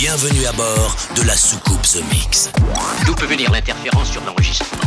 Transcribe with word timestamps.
Bienvenue 0.00 0.46
à 0.46 0.52
bord 0.52 0.96
de 1.14 1.22
la 1.24 1.36
soucoupe 1.36 1.82
The 1.82 2.02
Mix. 2.10 2.48
D'où 3.04 3.14
peut 3.14 3.26
venir 3.26 3.50
l'interférence 3.50 4.10
sur 4.10 4.24
l'enregistrement 4.24 4.80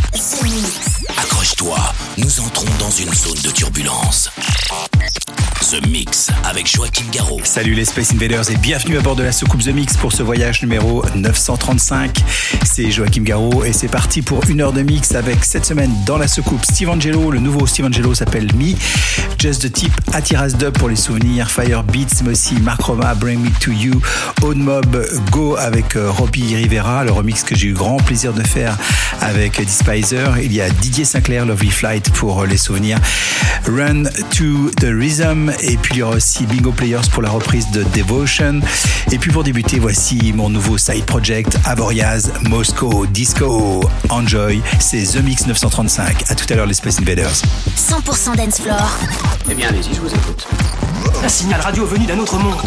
Accroche-toi, 1.19 1.78
nous 2.17 2.40
entrons 2.40 2.65
dans 2.79 2.90
une 2.90 3.13
zone 3.13 3.40
de 3.44 3.51
turbulence. 3.51 4.31
The 5.69 5.87
Mix 5.87 6.29
avec 6.44 6.68
Joachim 6.68 7.05
Garraud. 7.12 7.40
Salut 7.44 7.73
les 7.73 7.86
Space 7.86 8.12
Invaders 8.12 8.51
et 8.51 8.58
bienvenue 8.58 8.97
à 8.97 9.01
bord 9.01 9.15
de 9.15 9.23
la 9.23 9.31
soucoupe 9.31 9.63
The 9.63 9.69
Mix 9.69 9.97
pour 9.97 10.12
ce 10.12 10.22
voyage 10.22 10.62
numéro 10.62 11.04
935. 11.15 12.23
C'est 12.65 12.91
Joachim 12.91 13.23
Garraud 13.23 13.64
et 13.64 13.72
c'est 13.72 13.87
parti 13.87 14.22
pour 14.22 14.44
une 14.50 14.62
heure 14.62 14.73
de 14.73 14.82
mix 14.82 15.15
avec 15.15 15.44
cette 15.45 15.65
semaine 15.65 15.91
dans 16.05 16.18
la 16.18 16.27
soucoupe 16.27 16.66
Steve 16.66 16.90
Angelo. 16.90 17.32
Le 17.32 17.40
nouveau 17.40 17.66
Steve 17.66 17.86
Angelo 17.86 18.14
s'appelle 18.14 18.54
Me. 18.55 18.76
Just 19.40 19.62
the 19.62 19.72
Tip, 19.72 19.94
Atiras 20.14 20.50
Dub 20.50 20.77
pour 20.77 20.90
les 20.90 20.95
souvenirs, 20.95 21.50
Fire 21.50 21.84
Beats, 21.84 22.23
mais 22.23 22.32
aussi 22.32 22.55
Mark 22.55 22.82
Roma, 22.82 23.16
Bring 23.16 23.40
Me 23.40 23.50
to 23.59 23.72
You, 23.72 24.00
Own 24.44 24.59
Mob, 24.59 25.02
Go 25.31 25.55
avec 25.57 25.95
euh, 25.95 26.09
Robbie 26.12 26.55
Rivera, 26.55 27.03
le 27.03 27.12
remix 27.12 27.43
que 27.43 27.55
j'ai 27.55 27.67
eu 27.67 27.73
grand 27.73 27.98
plaisir 27.98 28.34
de 28.34 28.43
faire 28.43 28.77
avec 29.21 29.57
Despiser. 29.59 30.26
Il 30.41 30.53
y 30.53 30.62
a 30.62 30.70
Didier 30.70 31.05
Sinclair, 31.05 31.45
Lovely 31.45 31.71
Flight 31.71 32.09
pour 32.12 32.41
euh, 32.41 32.45
les 32.45 32.57
souvenirs, 32.57 32.99
Run 33.66 34.03
to 34.31 34.70
the 34.79 34.89
Rhythm 34.89 35.52
et 35.62 35.77
puis 35.77 35.95
il 35.95 35.98
y 35.99 36.02
aura 36.03 36.16
aussi 36.16 36.45
Bingo 36.45 36.71
Players 36.71 37.09
pour 37.12 37.21
la 37.21 37.29
reprise 37.29 37.70
de 37.71 37.84
Devotion. 37.95 38.59
Et 39.12 39.17
puis 39.17 39.31
pour 39.31 39.43
débuter, 39.43 39.79
voici 39.79 40.34
mon 40.34 40.49
nouveau 40.49 40.77
side 40.77 41.05
project, 41.05 41.57
Avoriaz, 41.65 42.31
Moscow, 42.41 43.05
Disco, 43.05 43.90
Enjoy. 44.09 44.62
C'est 44.79 45.04
The 45.04 45.23
Mix 45.23 45.48
935. 45.48 46.26
À 46.29 46.35
tout 46.35 46.45
à 46.51 46.55
l'heure 46.55 46.65
les 46.65 46.73
Space 46.73 46.99
Invaders. 46.99 47.41
100% 47.77 48.35
dance 48.35 48.62
floor. 48.62 48.99
Eh 49.49 49.55
bien, 49.55 49.70
allez-y, 49.70 49.93
je 49.93 50.01
vous 50.01 50.13
écoute. 50.13 50.48
Un 51.23 51.29
signal 51.29 51.62
radio 51.62 51.85
venu 51.85 52.05
d'un 52.05 52.20
autre 52.20 52.38
monde. 52.38 52.62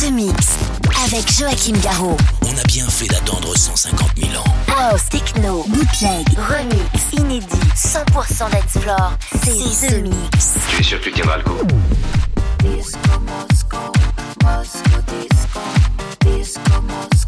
The 0.00 0.10
Mix 0.12 0.79
avec 1.04 1.30
Joachim 1.32 1.76
Garraud. 1.82 2.16
On 2.42 2.56
a 2.56 2.62
bien 2.64 2.88
fait 2.88 3.06
d'attendre 3.06 3.56
150 3.56 4.10
000 4.16 4.30
ans. 4.40 4.44
House, 4.68 5.08
techno, 5.10 5.64
bootleg, 5.68 6.26
remix, 6.36 7.12
inédit, 7.12 7.46
100% 7.76 8.50
dance 8.50 8.82
floor. 8.82 9.12
C'est 9.42 9.88
The 9.88 10.02
Mix. 10.02 10.54
Tu 10.70 10.80
es 10.80 10.82
sûr 10.82 10.98
que 10.98 11.04
tu 11.04 11.12
tiendras 11.12 11.38
le 11.38 11.44
coup 11.44 11.66
Ce 17.12 17.19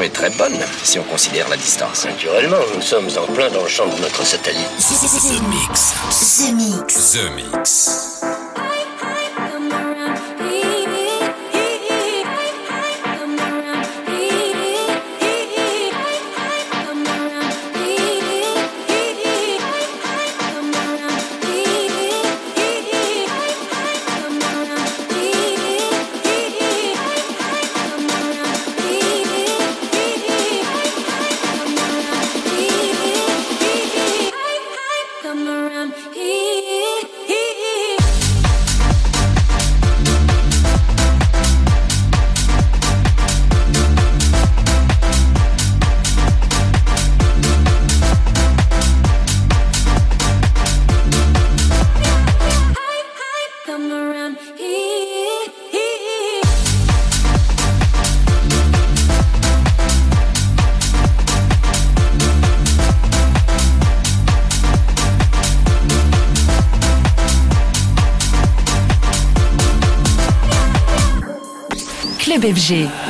est 0.00 0.14
très 0.14 0.30
bonne, 0.30 0.56
si 0.82 0.98
on 0.98 1.02
considère 1.02 1.48
la 1.48 1.56
distance. 1.56 2.06
Naturellement, 2.06 2.56
nous 2.74 2.80
sommes 2.80 3.08
en 3.18 3.30
plein 3.32 3.50
dans 3.50 3.62
le 3.62 3.68
champ 3.68 3.86
de 3.86 4.00
notre 4.00 4.24
satellite. 4.24 4.68
The 4.78 5.42
Mix. 5.48 5.94
The 6.38 6.52
Mix. 6.54 7.12
The 7.12 7.30
Mix. 7.34 8.01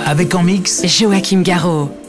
Avec 0.05 0.34
en 0.34 0.43
mix 0.43 0.87
Joachim 0.87 1.40
Garraud. 1.40 2.01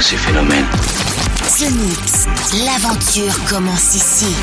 Ces 0.00 0.16
phénomènes 0.16 0.66
Mix, 1.72 2.26
l'aventure 2.64 3.44
commence 3.44 3.94
ici. 3.94 4.34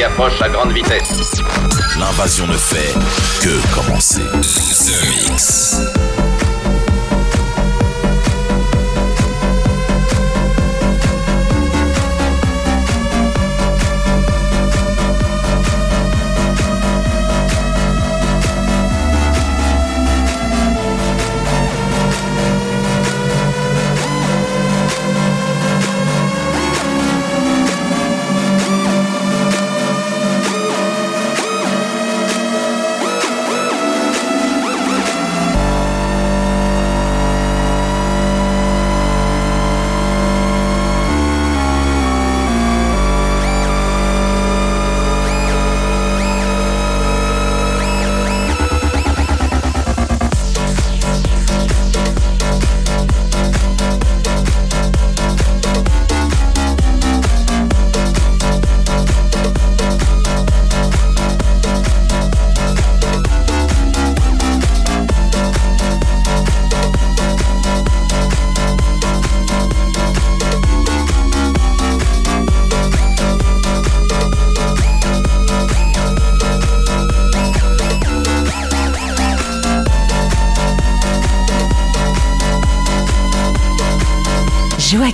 Approche 0.00 0.40
à 0.40 0.48
grande 0.48 0.72
vitesse. 0.72 1.12
L'invasion 1.98 2.46
ne 2.46 2.56
fait 2.56 2.94
que 3.42 3.74
commencer. 3.74 4.22
The 4.22 5.28
Mix. 5.28 6.01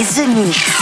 La 0.00 0.77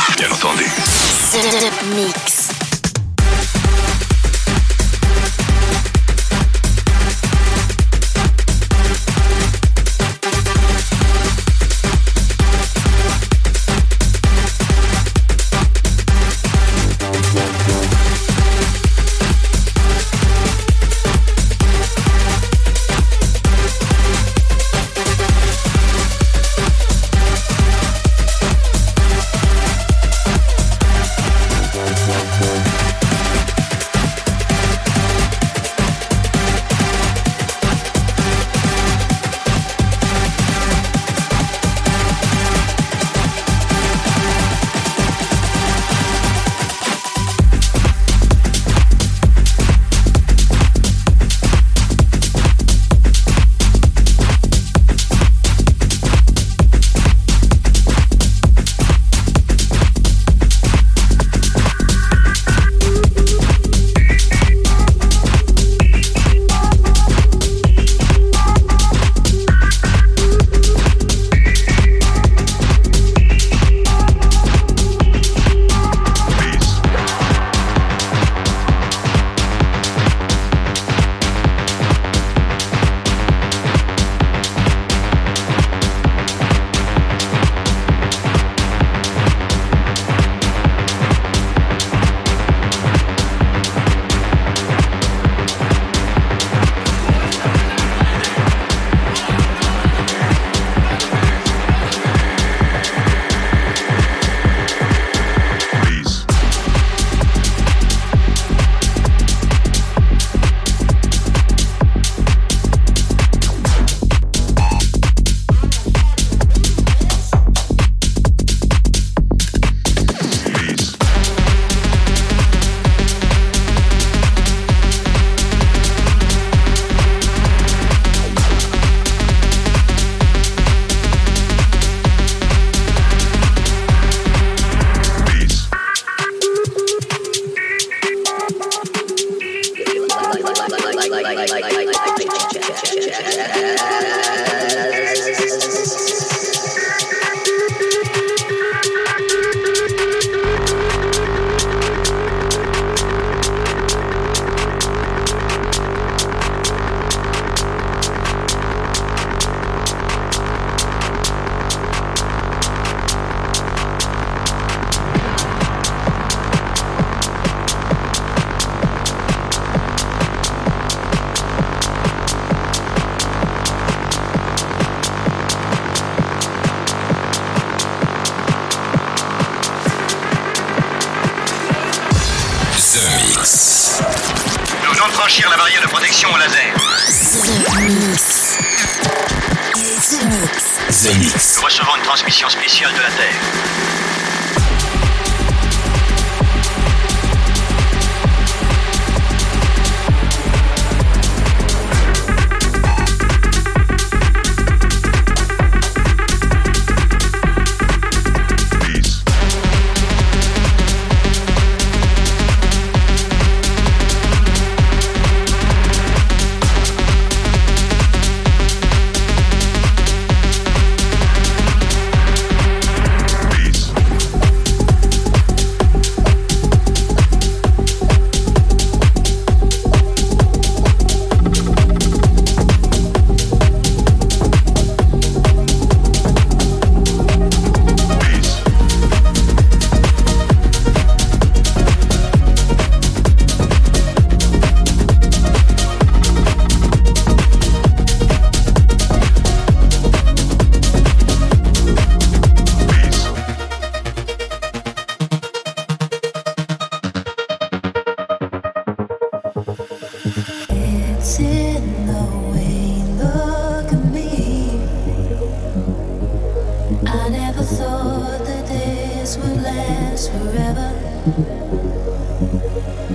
thank 271.27 271.39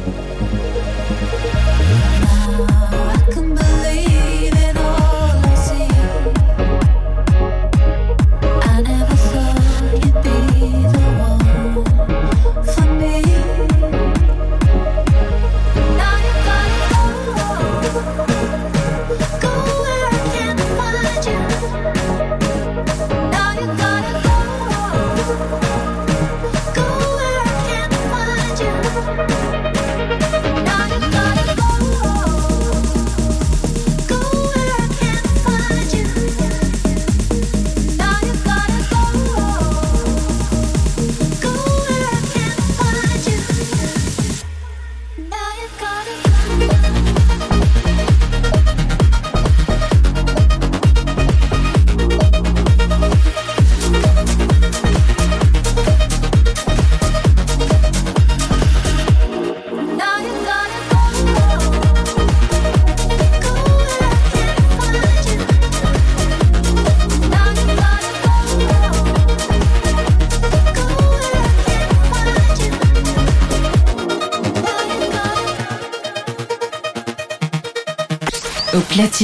you 0.08 0.21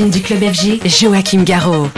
du 0.06 0.22
club 0.22 0.44
FG, 0.44 0.80
Joachim 0.86 1.44
Garraud. 1.44 1.90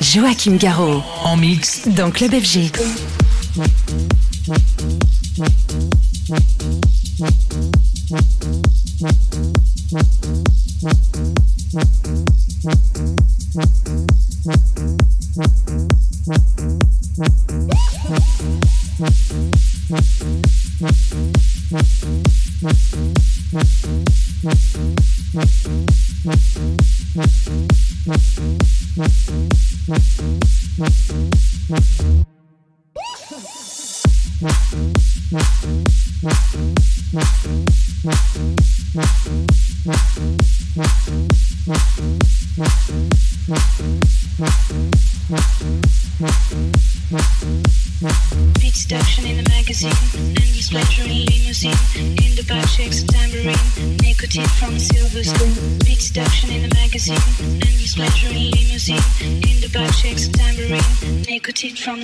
Joachim 0.00 0.56
Garraud. 0.56 1.02
En 1.24 1.36
mix 1.36 1.88
dans 1.88 2.10
Club 2.10 2.32
FG. 2.32 2.70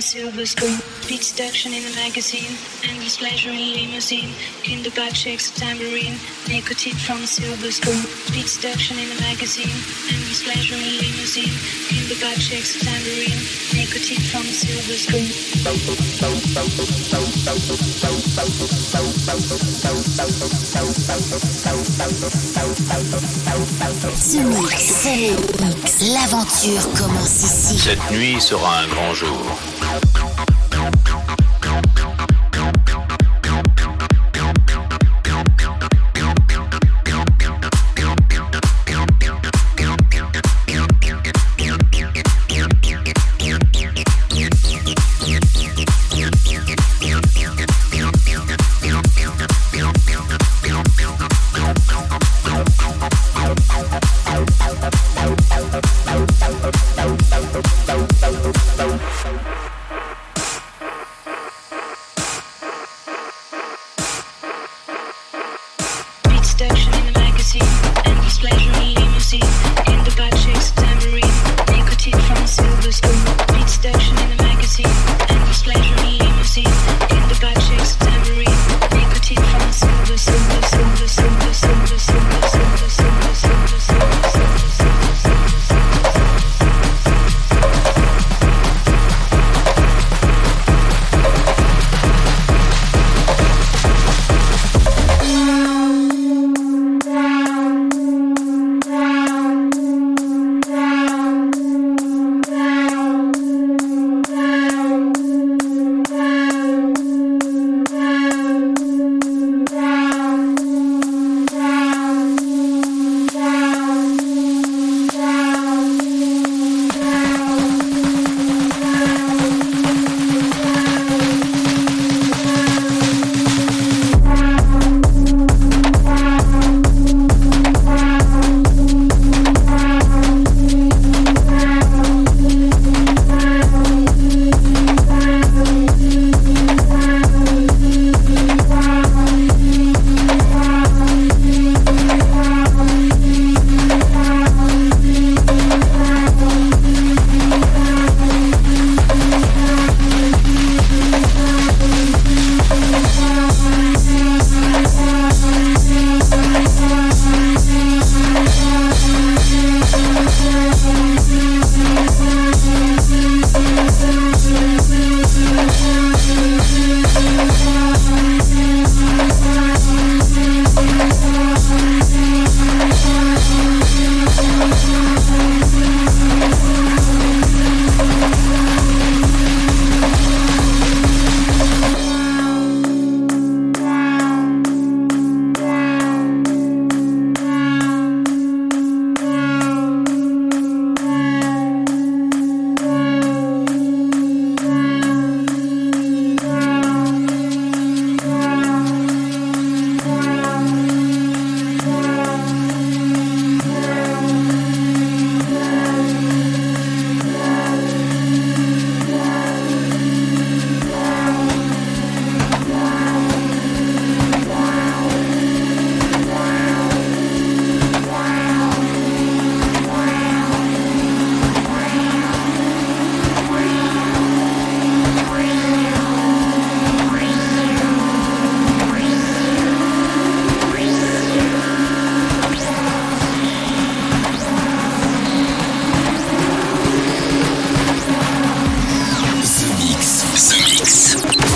Silver 0.03 0.45
spoon. 0.45 0.77
Beat 1.07 1.23
seduction 1.23 1.71
in 1.71 1.83
a 1.87 1.95
magazine. 1.95 2.51
Endless 2.83 3.15
pleasure 3.17 3.49
in 3.49 3.71
limousine. 3.71 4.35
In 4.67 4.83
the 4.83 4.91
back 4.91 5.15
shakes 5.15 5.49
a 5.49 5.53
tambourine. 5.55 6.19
Nicotine 6.47 6.99
from 6.99 7.23
a 7.23 7.27
silver 7.27 7.71
spoon. 7.71 8.03
Beat 8.35 8.49
seduction 8.51 8.99
in 8.99 9.07
a 9.15 9.19
magazine. 9.23 9.71
Endless 10.11 10.43
pleasure 10.43 10.75
in 10.75 10.93
limousine. 10.99 11.55
In 11.95 12.03
the 12.11 12.19
back 12.19 12.35
shakes 12.35 12.75
a 12.75 12.79
tambourine. 12.83 13.39
Nicotine 13.71 14.23
from 14.27 14.43
a 14.43 14.51
silver 14.51 14.99
spoon. 14.99 15.31
L'aventure 26.11 26.89
commence 26.97 27.43
ici. 27.43 27.79
Cette 27.79 28.11
nuit 28.11 28.41
sera 28.41 28.79
un 28.79 28.87
grand 28.87 29.13
jour. 29.13 29.72
out. 29.93 30.32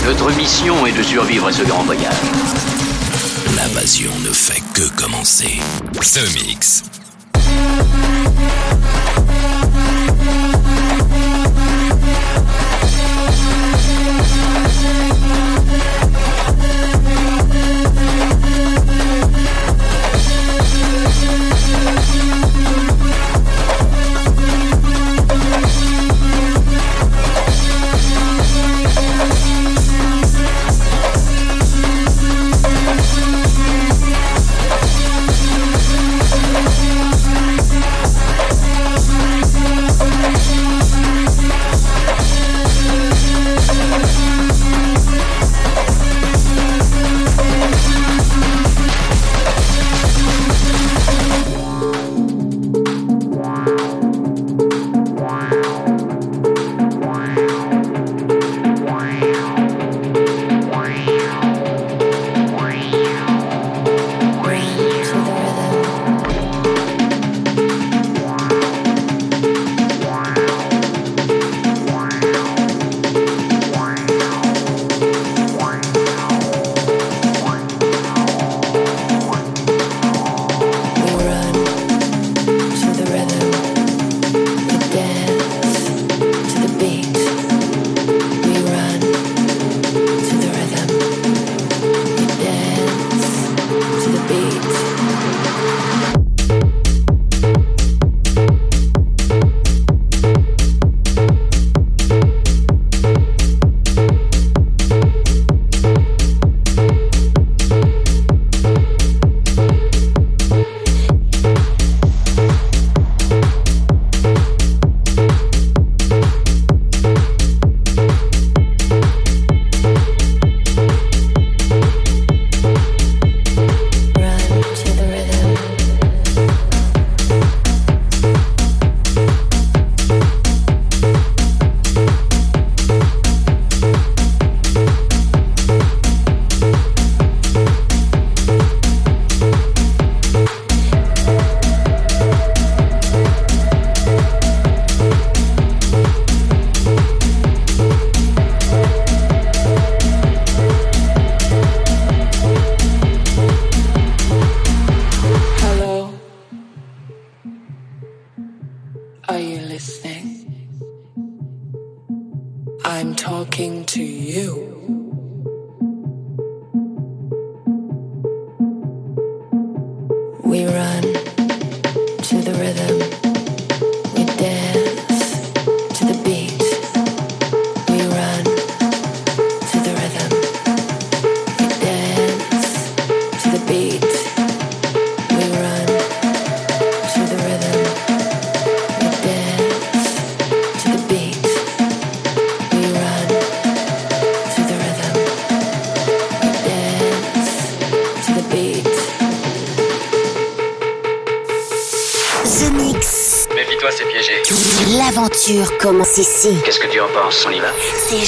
Notre 0.07 0.31
mission 0.37 0.85
est 0.85 0.93
de 0.93 1.03
survivre 1.03 1.47
à 1.47 1.51
ce 1.51 1.63
grand 1.63 1.83
voyage. 1.83 2.15
L'invasion 3.57 4.09
ne 4.23 4.31
fait 4.31 4.63
que 4.73 4.87
commencer. 4.95 5.59
The 5.99 6.33
Mix. 6.33 6.83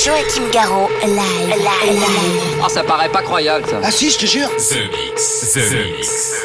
Joachim 0.02 0.50
Garraud, 0.54 0.88
live, 1.04 1.50
live, 1.50 2.00
live. 2.00 2.64
Oh, 2.64 2.70
ça 2.70 2.84
paraît 2.84 3.10
pas 3.10 3.22
croyable, 3.22 3.66
ça. 3.70 3.82
Ah 3.84 3.91
si, 3.91 4.10
je 4.10 4.18
te 4.18 4.26
jure. 4.26 4.47
The 4.47 4.78
Mix, 5.12 5.52
The, 5.54 5.58
Mix. 5.97 6.36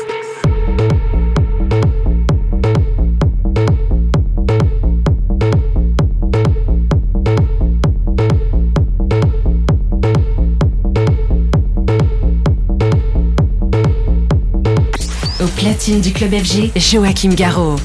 Au 15.40 15.46
platine 15.46 16.00
du 16.00 16.12
club 16.12 16.34
FG, 16.34 16.72
Joachim 16.74 17.34
Garraud. 17.34 17.76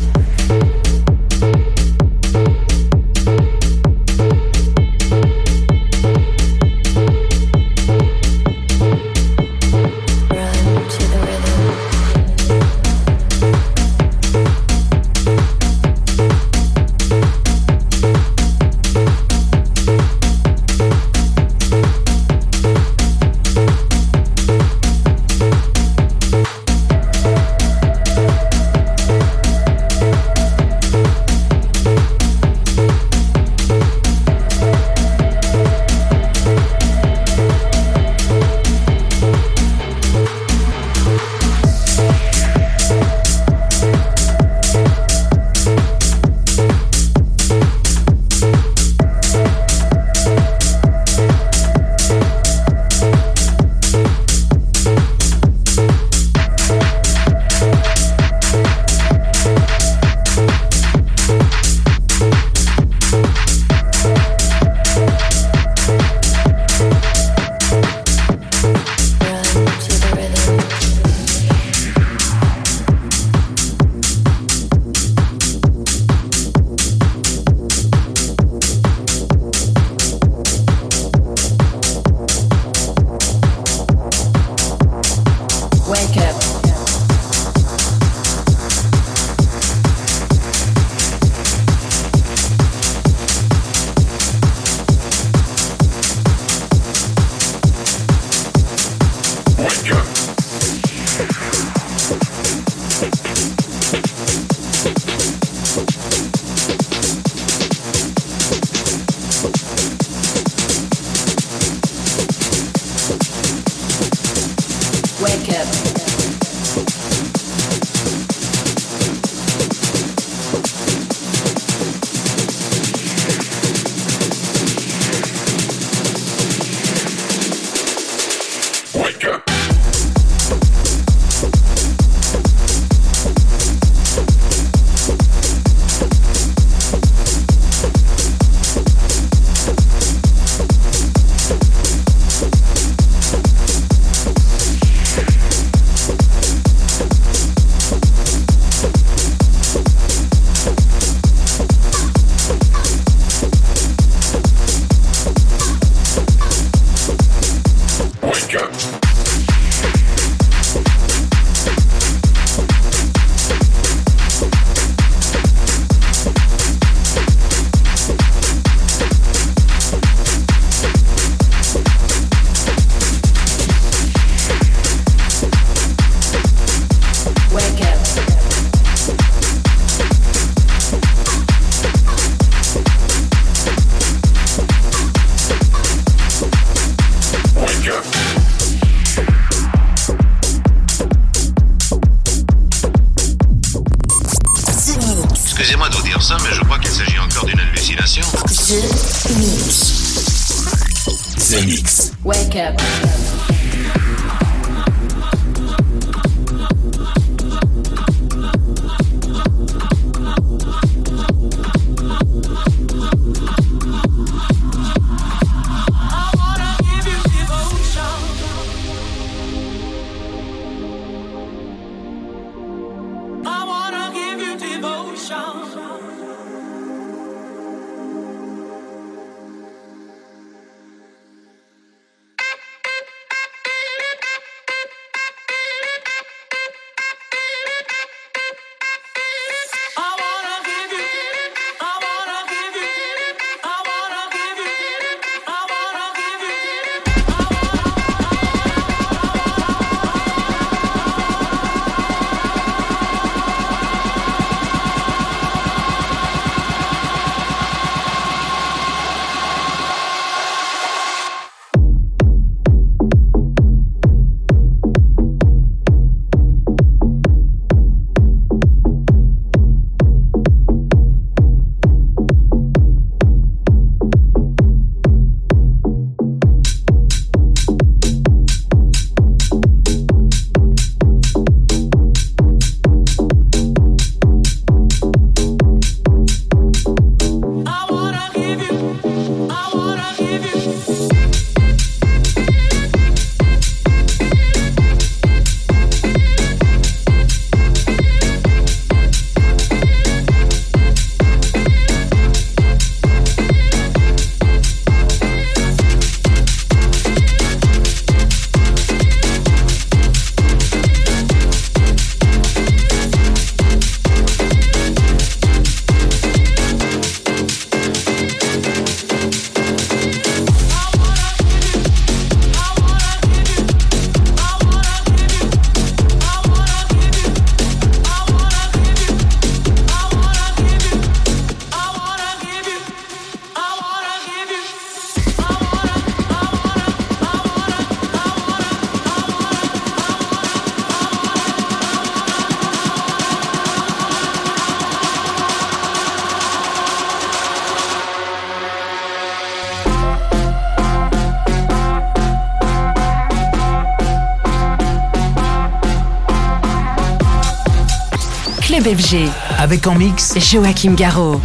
Avec 359.60 359.86
en 359.86 359.94
mix 359.94 360.34
Joachim 360.40 360.96
Garraud. 360.96 361.40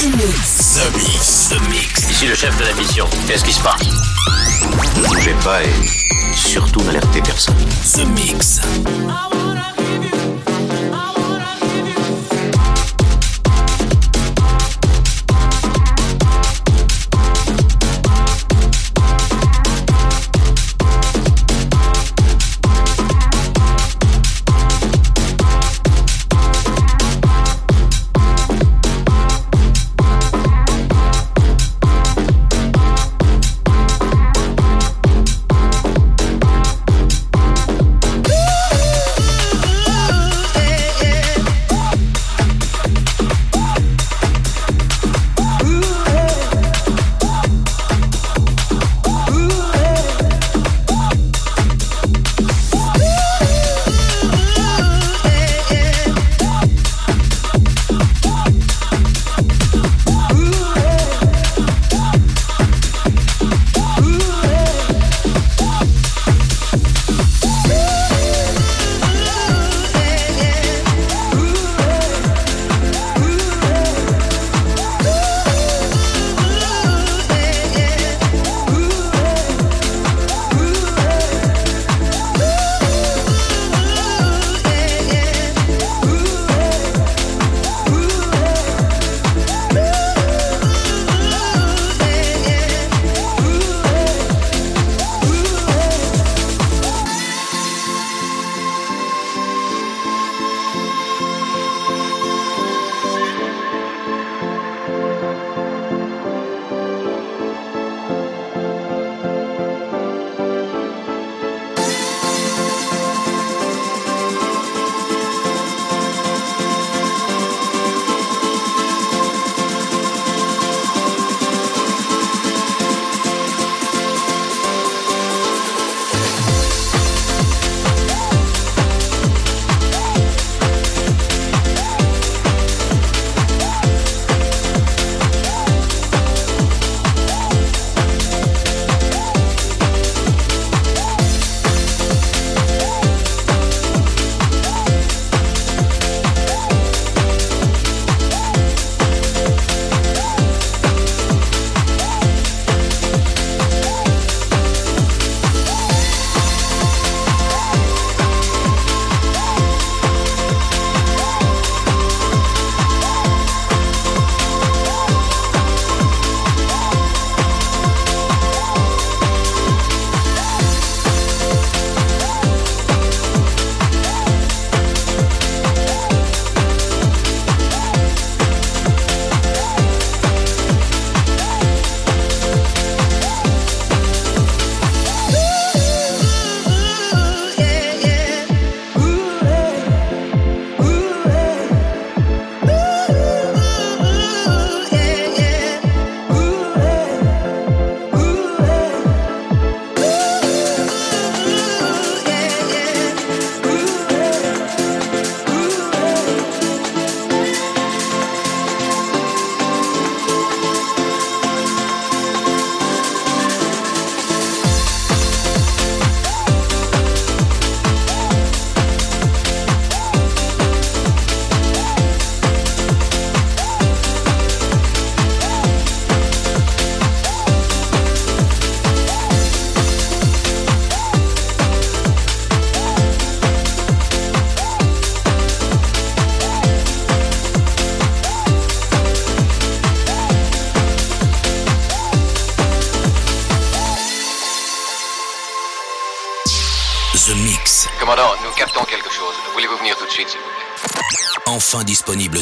The 0.00 0.16
Mix. 0.16 1.48
The 1.48 1.60
Mix. 1.70 2.10
Ici 2.10 2.26
le 2.26 2.34
chef 2.34 2.58
de 2.58 2.64
la 2.64 2.74
mission. 2.74 3.06
Qu'est-ce 3.28 3.44
qui 3.44 3.52
se 3.52 3.60
passe? 3.60 3.82
Ne 4.96 5.06
bougez 5.06 5.36
pas 5.44 5.62
et 5.62 5.70
surtout 6.34 6.82
n'alertez 6.82 7.22
personne. 7.22 7.54
The 7.94 8.04
Mix. 8.08 8.62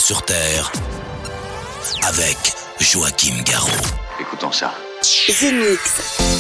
Sur 0.06 0.22
Terre 0.22 0.70
avec 2.06 2.38
Joachim 2.78 3.42
Garraud. 3.42 3.68
Écoutons 4.20 4.52
ça. 4.52 4.72
The 5.02 5.52
Mix. 5.52 6.35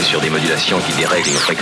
Sur 0.00 0.20
des 0.20 0.30
modulations 0.30 0.78
qui 0.80 0.92
dérèglent 0.94 1.30
nos 1.30 1.38
fréquences. 1.38 1.61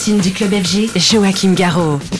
Platine 0.00 0.18
du 0.18 0.32
club 0.32 0.54
FG, 0.54 0.88
Joachim 0.96 1.54
Garraud. 1.54 2.19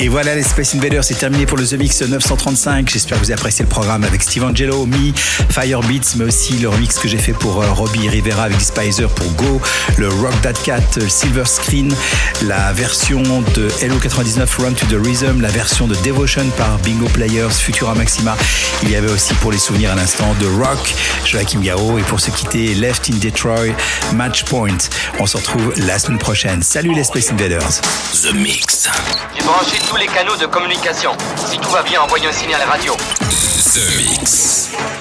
Et 0.00 0.06
voilà, 0.06 0.36
les 0.36 0.44
Space 0.44 0.76
Invaders, 0.76 1.02
c'est 1.02 1.18
terminé 1.18 1.44
pour 1.44 1.58
le 1.58 1.66
The 1.66 1.72
Mix 1.72 2.02
935. 2.02 2.88
J'espère 2.88 3.18
que 3.18 3.24
vous 3.24 3.32
avez 3.32 3.40
apprécié 3.40 3.64
le 3.64 3.68
programme 3.68 4.04
avec 4.04 4.22
Steve 4.22 4.44
Angelo, 4.44 4.86
Me, 4.86 5.12
Firebeats, 5.50 6.14
mais 6.16 6.26
aussi 6.26 6.52
le 6.58 6.68
remix 6.68 7.00
que 7.00 7.08
j'ai 7.08 7.18
fait 7.18 7.32
pour 7.32 7.60
euh, 7.60 7.72
Robbie 7.72 8.08
Rivera 8.08 8.44
avec 8.44 8.60
Spicer 8.60 9.08
pour 9.08 9.28
Go, 9.32 9.60
le 9.96 10.08
Rock 10.08 10.40
That 10.40 10.52
Cat, 10.64 11.00
Silver 11.08 11.44
Screen, 11.46 11.92
la 12.42 12.72
version 12.72 13.22
de 13.56 13.68
Hello 13.82 13.96
99 13.98 14.58
Run 14.58 14.72
to 14.74 14.86
the 14.86 15.04
Rhythm, 15.04 15.40
la 15.40 15.48
version 15.48 15.88
de 15.88 15.96
Devotion 15.96 16.46
par 16.56 16.78
Bingo 16.78 17.08
Players, 17.08 17.50
Futura 17.50 17.96
Maxima. 17.96 18.36
Il 18.84 18.90
y 18.90 18.94
avait 18.94 19.10
aussi 19.10 19.34
pour 19.34 19.50
les 19.50 19.58
souvenirs 19.58 19.90
à 19.90 19.96
l'instant 19.96 20.32
de 20.40 20.46
Rock, 20.64 20.94
Joachim 21.24 21.58
Garraud 21.58 21.98
et 21.98 22.02
pour 22.02 22.20
se 22.20 22.30
quitter, 22.30 22.72
Left 22.76 23.10
in 23.12 23.16
Detroit, 23.16 23.74
Match 24.14 24.44
Point. 24.44 24.78
On 25.18 25.26
se 25.26 25.38
retrouve 25.38 25.74
la 25.88 25.98
semaine 25.98 26.18
prochaine. 26.18 26.62
Salut 26.62 26.94
les 26.94 27.02
Space 27.02 27.32
Invaders. 27.32 27.80
The 28.12 28.32
Mix 28.32 28.88
tous 29.88 29.96
les 29.96 30.06
canaux 30.06 30.36
de 30.36 30.46
communication. 30.46 31.16
Si 31.36 31.58
tout 31.58 31.70
va 31.70 31.82
bien, 31.82 32.02
envoyez 32.02 32.26
un 32.26 32.32
signal 32.32 32.60
radio. 32.62 32.94
The 32.94 33.96
Mix. 33.96 34.97